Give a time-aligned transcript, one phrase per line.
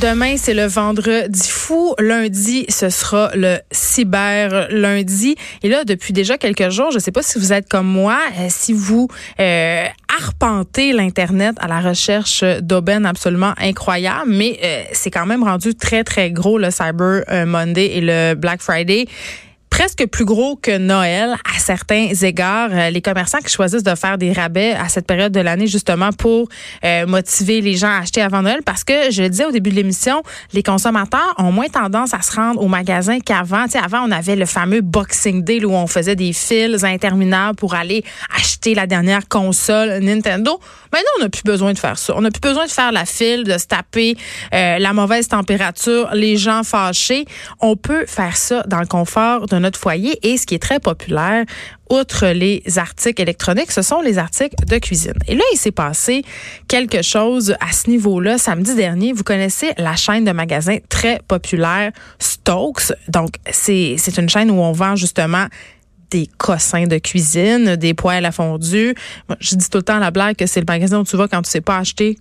[0.00, 1.94] Demain, c'est le vendredi fou.
[1.98, 5.34] Lundi, ce sera le cyber lundi.
[5.64, 8.16] Et là, depuis déjà quelques jours, je ne sais pas si vous êtes comme moi,
[8.38, 9.08] euh, si vous
[9.40, 9.84] euh,
[10.20, 16.04] arpentez l'Internet à la recherche d'aubaines absolument incroyables, mais euh, c'est quand même rendu très,
[16.04, 19.06] très gros le Cyber Monday et le Black Friday
[19.70, 22.70] presque plus gros que Noël à certains égards.
[22.72, 26.10] Euh, Les commerçants qui choisissent de faire des rabais à cette période de l'année justement
[26.12, 26.48] pour
[26.84, 29.70] euh, motiver les gens à acheter avant Noël parce que je le disais au début
[29.70, 33.66] de l'émission, les consommateurs ont moins tendance à se rendre au magasin qu'avant.
[33.82, 38.04] Avant, on avait le fameux Boxing Day où on faisait des files interminables pour aller
[38.36, 40.58] acheter la dernière console Nintendo.
[40.92, 42.14] Maintenant, on n'a plus besoin de faire ça.
[42.16, 44.16] On n'a plus besoin de faire la file, de se taper
[44.54, 47.26] euh, la mauvaise température, les gens fâchés.
[47.60, 50.80] On peut faire ça dans le confort de notre foyer et ce qui est très
[50.80, 51.44] populaire,
[51.90, 55.14] outre les articles électroniques, ce sont les articles de cuisine.
[55.26, 56.22] Et là, il s'est passé
[56.66, 58.38] quelque chose à ce niveau-là.
[58.38, 62.92] Samedi dernier, vous connaissez la chaîne de magasins très populaire Stokes.
[63.08, 65.46] Donc, c'est c'est une chaîne où on vend justement
[66.10, 68.94] des cossins de cuisine, des poêles à fondue.
[69.28, 71.16] Moi, je dis tout le temps à la blague que c'est le magasin où tu
[71.16, 72.18] vas quand tu sais pas acheter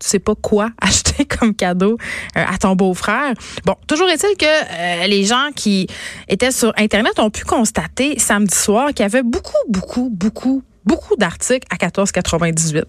[0.00, 1.98] tu sais pas quoi acheter comme cadeau
[2.36, 3.34] euh, à ton beau-frère.
[3.64, 5.86] Bon, toujours est-il que euh, les gens qui
[6.28, 11.14] étaient sur Internet ont pu constater samedi soir qu'il y avait beaucoup, beaucoup, beaucoup beaucoup
[11.14, 12.84] d'articles à 14,98.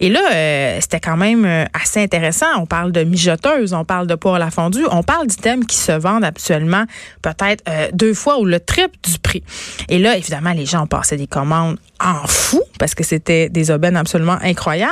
[0.00, 2.46] Et là, euh, c'était quand même assez intéressant.
[2.56, 5.92] On parle de mijoteuses, on parle de poêle à fondue, on parle d'items qui se
[5.92, 6.84] vendent actuellement
[7.20, 9.44] peut-être deux fois ou le triple du prix.
[9.90, 13.70] Et là, évidemment, les gens ont passé des commandes en fou parce que c'était des
[13.70, 14.90] aubaines absolument incroyables.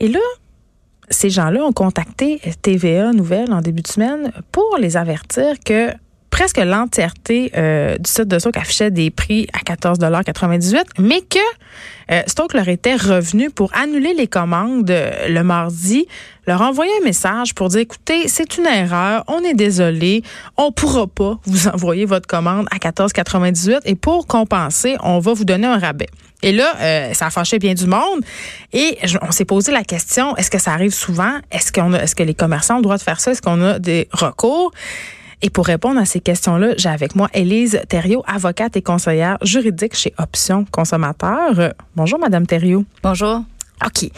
[0.00, 0.20] Et là,
[1.10, 5.92] ces gens-là ont contacté TVA Nouvelle en début de semaine pour les avertir que
[6.30, 11.38] presque l'entièreté euh, du site de Stock affichait des prix à 14,98 mais que
[12.10, 16.06] euh, Stock leur était revenu pour annuler les commandes euh, le mardi,
[16.46, 20.22] leur envoyer un message pour dire écoutez, c'est une erreur, on est désolé,
[20.56, 25.44] on pourra pas vous envoyer votre commande à 14,98 et pour compenser, on va vous
[25.44, 26.08] donner un rabais.
[26.42, 28.20] Et là, euh, ça a fâché bien du monde.
[28.72, 31.38] Et je- on s'est posé la question est-ce que ça arrive souvent?
[31.50, 33.32] Est-ce qu'on a, est-ce que les commerçants ont le droit de faire ça?
[33.32, 34.70] Est-ce qu'on a des recours?
[35.42, 39.94] Et pour répondre à ces questions-là, j'ai avec moi Élise Thériault, avocate et conseillère juridique
[39.94, 41.58] chez Option Consommateur.
[41.58, 42.84] Euh, bonjour, Madame Thériault.
[43.02, 43.42] Bonjour.
[43.84, 44.10] OK.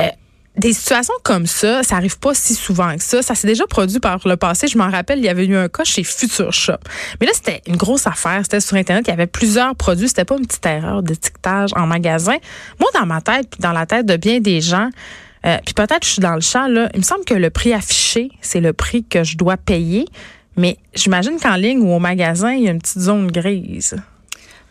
[0.00, 0.08] Euh,
[0.56, 3.22] des situations comme ça, ça arrive pas si souvent que ça.
[3.22, 4.68] Ça s'est déjà produit par le passé.
[4.68, 6.78] Je m'en rappelle, il y avait eu un cas chez Future Shop.
[7.20, 8.40] Mais là, c'était une grosse affaire.
[8.42, 9.04] C'était sur Internet.
[9.08, 10.08] Il y avait plusieurs produits.
[10.08, 12.36] C'était pas une petite erreur d'étiquetage en magasin.
[12.78, 14.90] Moi, dans ma tête, puis dans la tête de bien des gens,
[15.44, 17.72] euh, puis peut-être je suis dans le champ, là, il me semble que le prix
[17.72, 20.06] affiché, c'est le prix que je dois payer.
[20.56, 23.96] Mais j'imagine qu'en ligne ou au magasin, il y a une petite zone grise.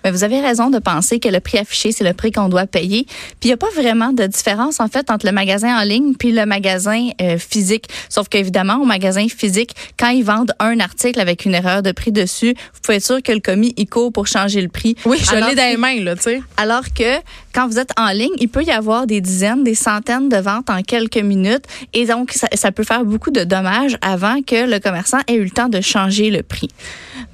[0.04, 2.66] Mais vous avez raison de penser que le prix affiché, c'est le prix qu'on doit
[2.66, 3.06] payer.
[3.06, 6.14] Puis il n'y a pas vraiment de différence, en fait, entre le magasin en ligne
[6.16, 7.86] puis le magasin euh, physique.
[8.10, 12.12] Sauf qu'évidemment, au magasin physique, quand ils vendent un article avec une erreur de prix
[12.12, 14.96] dessus, vous pouvez être sûr que le commis, il court pour changer le prix.
[15.06, 16.42] Oui, je l'ai dans les mains, là, tu sais.
[16.58, 17.20] Alors que
[17.54, 20.70] quand vous êtes en ligne, il peut y avoir des dizaines, des centaines de ventes
[20.70, 21.66] en quelques minutes.
[21.94, 25.44] Et donc, ça, ça peut faire beaucoup de dommages avant que le commerçant ait eu
[25.44, 26.70] le temps de changer le prix.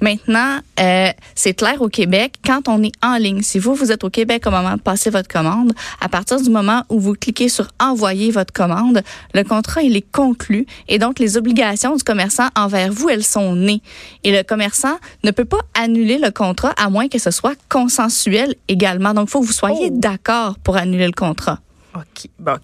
[0.00, 4.04] Maintenant, euh, c'est clair au Québec, quand on est en ligne, si vous, vous êtes
[4.04, 7.48] au Québec au moment de passer votre commande, à partir du moment où vous cliquez
[7.48, 9.02] sur envoyer votre commande,
[9.34, 10.66] le contrat, il est conclu.
[10.88, 13.82] Et donc, les obligations du commerçant envers vous, elles sont nées.
[14.24, 18.54] Et le commerçant ne peut pas annuler le contrat à moins que ce soit consensuel
[18.68, 19.14] également.
[19.14, 19.98] Donc, il faut que vous soyez Oh.
[19.98, 21.58] d'accord pour annuler le contrat.
[21.94, 22.28] OK.
[22.38, 22.56] Bon,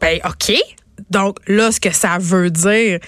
[0.00, 0.54] ben, OK.
[1.10, 2.98] Donc, là, ce que ça veut dire,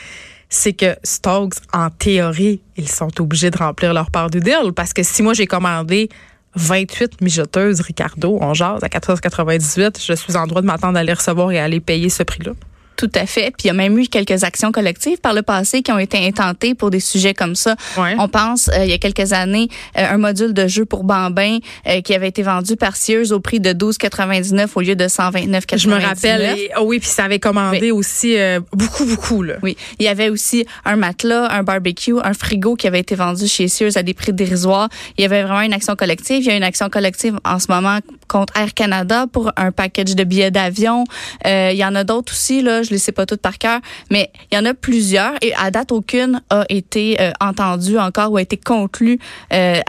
[0.55, 4.73] c'est que Stokes, en théorie, ils sont obligés de remplir leur part du deal.
[4.75, 6.09] Parce que si moi, j'ai commandé
[6.55, 11.13] 28 mijoteuses Ricardo, on jase à 14,98, je suis en droit de m'attendre à les
[11.13, 12.53] recevoir et à aller payer ce prix-là.
[12.97, 13.47] Tout à fait.
[13.57, 16.19] Puis il y a même eu quelques actions collectives par le passé qui ont été
[16.27, 17.75] intentées pour des sujets comme ça.
[17.99, 18.15] Ouais.
[18.19, 19.69] On pense, euh, il y a quelques années,
[19.99, 23.41] euh, un module de jeu pour bambins euh, qui avait été vendu par Sears au
[23.41, 25.79] prix de 12,99 au lieu de 129,99.
[25.79, 26.59] Je me rappelle.
[26.59, 27.91] et- oh oui, puis ça avait commandé Oui.
[27.91, 29.43] aussi euh, beaucoup, beaucoup.
[29.43, 29.55] Là.
[29.63, 33.47] Oui, il y avait aussi un matelas, un barbecue, un frigo qui avait été vendu
[33.49, 34.89] chez Sears à des prix dérisoires.
[35.19, 36.39] Il y avait vraiment une action collective.
[36.43, 40.15] Il y a une action collective en ce moment contre Air Canada pour un package
[40.15, 41.05] de billets d'avion.
[41.47, 43.59] Euh, il y en a d'autres aussi, là, je ne les sais pas toutes par
[43.59, 43.81] cœur,
[44.11, 48.33] mais il y en a plusieurs et à date, aucune a été euh, entendue encore
[48.33, 49.19] ou a été conclue
[49.53, 49.81] euh,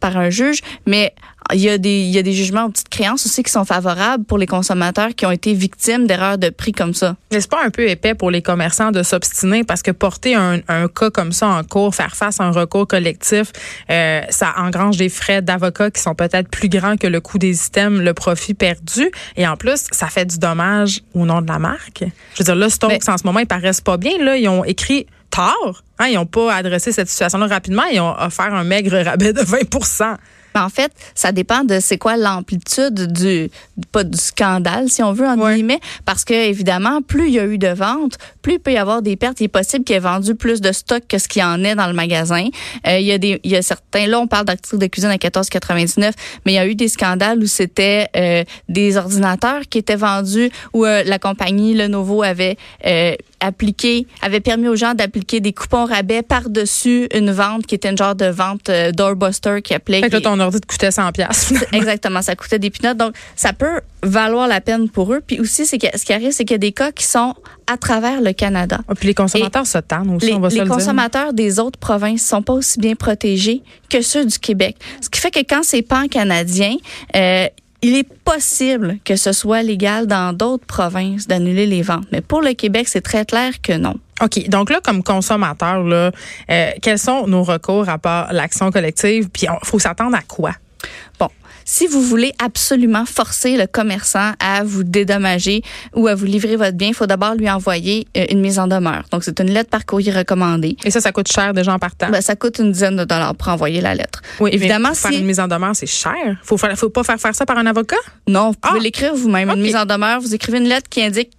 [0.00, 0.60] par un juge.
[0.86, 1.14] Mais
[1.52, 3.64] il y, a des, il y a des jugements en petites créances aussi qui sont
[3.64, 7.16] favorables pour les consommateurs qui ont été victimes d'erreurs de prix comme ça.
[7.32, 10.88] N'est-ce pas un peu épais pour les commerçants de s'obstiner parce que porter un, un,
[10.88, 13.52] cas comme ça en cours, faire face à un recours collectif,
[13.90, 17.66] euh, ça engrange des frais d'avocat qui sont peut-être plus grands que le coût des
[17.66, 19.10] items, le profit perdu.
[19.36, 22.04] Et en plus, ça fait du dommage au nom de la marque.
[22.34, 24.12] Je veux dire, là, Stokes, en ce moment, ils paraissent pas bien.
[24.18, 25.82] Là, ils ont écrit tard.
[25.98, 27.84] Hein, ils n'ont pas adressé cette situation-là rapidement.
[27.92, 29.58] Ils ont offert un maigre rabais de 20
[30.56, 33.50] en fait, ça dépend de c'est quoi l'amplitude du
[33.90, 37.46] pas du scandale si on veut en guillemets parce que évidemment, plus il y a
[37.46, 40.00] eu de ventes, plus il peut y avoir des pertes, il est possible qu'il ait
[40.00, 42.48] vendu plus de stock que ce qu'il y en est dans le magasin.
[42.86, 45.10] Euh, il y a des il y a certains là on parle d'articles de cuisine
[45.10, 46.12] à 14,99,
[46.46, 50.50] mais il y a eu des scandales où c'était euh, des ordinateurs qui étaient vendus
[50.72, 52.56] où euh, la compagnie Lenovo avait
[53.44, 57.98] appliqué, avait permis aux gens d'appliquer des coupons rabais par-dessus une vente qui était une
[57.98, 60.00] genre de vente doorbuster qui appelait.
[60.00, 61.10] Fait que là, ton ordi te coûtait 100
[61.72, 62.96] Exactement, ça coûtait des pinottes.
[62.96, 65.20] Donc, ça peut valoir la peine pour eux.
[65.26, 67.34] Puis aussi, c'est que ce qui arrive, c'est qu'il y a des cas qui sont
[67.66, 68.80] à travers le Canada.
[68.88, 71.58] Ah, puis les consommateurs se tannent aussi, les, on va les se le consommateurs des
[71.58, 74.76] autres provinces sont pas aussi bien protégés que ceux du Québec.
[75.00, 76.76] Ce qui fait que quand c'est pan-canadien,
[77.16, 77.46] euh,
[77.84, 82.40] il est possible que ce soit légal dans d'autres provinces d'annuler les ventes, mais pour
[82.40, 83.94] le Québec, c'est très clair que non.
[84.22, 84.48] OK.
[84.48, 86.10] Donc là, comme consommateur, là,
[86.50, 89.28] euh, quels sont nos recours à part l'action collective?
[89.28, 90.52] Puis il faut s'attendre à quoi?
[91.20, 91.28] Bon,
[91.64, 95.62] si vous voulez absolument forcer le commerçant à vous dédommager
[95.94, 98.66] ou à vous livrer votre bien, il faut d'abord lui envoyer euh, une mise en
[98.66, 99.04] demeure.
[99.10, 100.76] Donc, c'est une lettre par courrier recommandée.
[100.84, 102.10] Et ça, ça coûte cher déjà en partant?
[102.10, 104.22] Ben, ça coûte une dizaine de dollars pour envoyer la lettre.
[104.40, 104.90] Oui, évidemment.
[104.90, 106.36] Mais faire une mise en demeure, c'est cher.
[106.42, 107.96] Faut, faut pas faire faire ça par un avocat?
[108.28, 108.82] Non, vous pouvez ah!
[108.82, 109.50] l'écrire vous-même.
[109.50, 111.32] Une mise en demeure, vous écrivez une lettre qui indique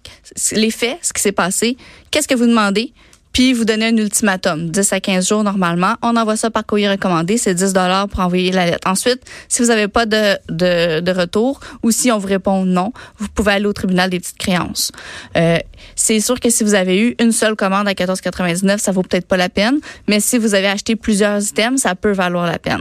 [0.52, 1.76] les faits, ce qui s'est passé,
[2.10, 2.92] qu'est-ce que vous demandez,
[3.36, 5.94] puis vous donnez un ultimatum, 10 à 15 jours normalement.
[6.00, 8.88] On envoie ça par courrier recommandé, c'est 10 dollars pour envoyer la lettre.
[8.88, 12.94] Ensuite, si vous n'avez pas de, de, de, retour ou si on vous répond non,
[13.18, 14.90] vous pouvez aller au tribunal des petites créances.
[15.36, 15.58] Euh,
[15.96, 19.26] c'est sûr que si vous avez eu une seule commande à 14,99, ça vaut peut-être
[19.26, 22.80] pas la peine, mais si vous avez acheté plusieurs items, ça peut valoir la peine.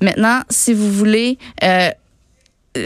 [0.00, 1.90] Maintenant, si vous voulez euh,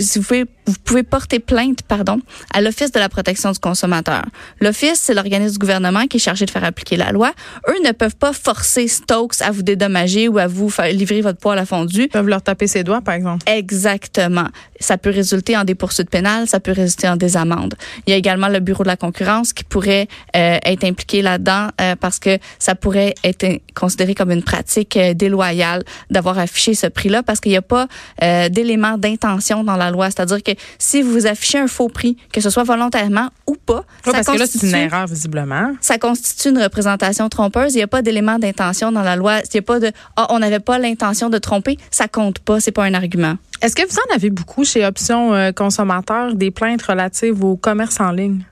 [0.00, 2.20] si vous pouvez, vous pouvez porter plainte, pardon,
[2.52, 4.24] à l'Office de la protection du consommateur.
[4.60, 7.32] L'Office, c'est l'organisme du gouvernement qui est chargé de faire appliquer la loi.
[7.68, 11.38] Eux ne peuvent pas forcer Stokes à vous dédommager ou à vous faire livrer votre
[11.38, 12.02] poêle à fondu.
[12.02, 13.44] Ils peuvent leur taper ses doigts, par exemple.
[13.48, 14.48] Exactement.
[14.80, 17.74] Ça peut résulter en des poursuites pénales, ça peut résulter en des amendes.
[18.06, 21.68] Il y a également le Bureau de la concurrence qui pourrait euh, être impliqué là-dedans
[21.80, 26.86] euh, parce que ça pourrait être considéré comme une pratique euh, déloyale d'avoir affiché ce
[26.86, 27.86] prix-là parce qu'il n'y a pas
[28.48, 30.10] d'éléments d'intention dans la loi.
[30.10, 34.12] C'est-à-dire que si vous affichez un faux prix, que ce soit volontairement ou pas, ça
[34.12, 35.74] parce que là, c'est une erreur, visiblement.
[35.80, 37.74] Ça constitue une représentation trompeuse.
[37.74, 39.40] Il n'y a pas d'élément d'intention dans la loi.
[39.40, 41.78] Il n'y a pas de ah, on n'avait pas l'intention de tromper.
[41.90, 42.60] Ça compte pas.
[42.60, 43.36] C'est pas un argument.
[43.62, 48.00] Est-ce que vous en avez beaucoup chez Options euh, Consommateurs des plaintes relatives au commerce
[48.00, 48.44] en ligne?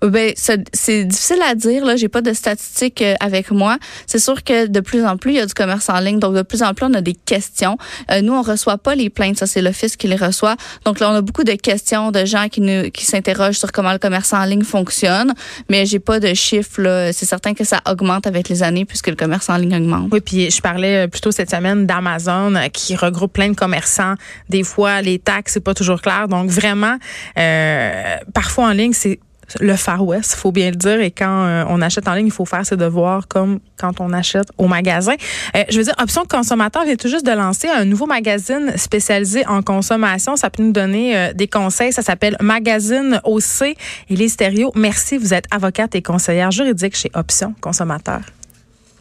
[0.00, 1.84] Ben, c'est difficile à dire.
[1.84, 3.78] Là, j'ai pas de statistiques euh, avec moi.
[4.06, 6.20] C'est sûr que de plus en plus, il y a du commerce en ligne.
[6.20, 7.76] Donc, de plus en plus, on a des questions.
[8.10, 9.38] Euh, nous, on reçoit pas les plaintes.
[9.38, 10.56] Ça, c'est l'office qui les reçoit.
[10.84, 13.92] Donc, là, on a beaucoup de questions de gens qui nous, qui s'interrogent sur comment
[13.92, 15.34] le commerce en ligne fonctionne.
[15.68, 17.10] Mais j'ai pas de chiffres.
[17.12, 20.08] C'est certain que ça augmente avec les années puisque le commerce en ligne augmente.
[20.12, 24.14] Oui, puis je parlais euh, plutôt cette semaine d'Amazon qui regroupe plein de commerçants.
[24.48, 26.28] Des fois, les taxes, c'est pas toujours clair.
[26.28, 26.98] Donc, vraiment,
[27.36, 29.18] euh, parfois en ligne, c'est
[29.60, 31.00] le Far West, faut bien le dire.
[31.00, 34.12] Et quand euh, on achète en ligne, il faut faire ses devoirs comme quand on
[34.12, 35.14] achète au magasin.
[35.56, 39.46] Euh, je veux dire, Option Consommateur vient tout juste de lancer un nouveau magazine spécialisé
[39.46, 40.36] en consommation.
[40.36, 41.92] Ça peut nous donner euh, des conseils.
[41.92, 43.76] Ça s'appelle Magazine OC et
[44.16, 44.72] les stéréos.
[44.74, 48.20] Merci, vous êtes avocate et conseillère juridique chez Option Consommateur.